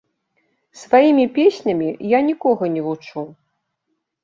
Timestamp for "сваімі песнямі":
0.83-1.89